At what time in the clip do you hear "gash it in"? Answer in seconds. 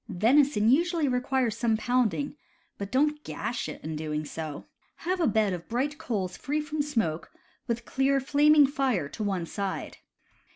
3.23-3.95